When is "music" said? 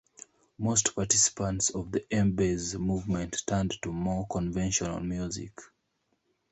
4.99-5.53